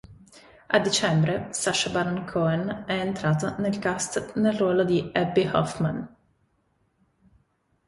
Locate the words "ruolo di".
4.57-5.11